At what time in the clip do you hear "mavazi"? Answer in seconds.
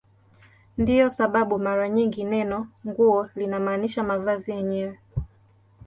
4.03-4.49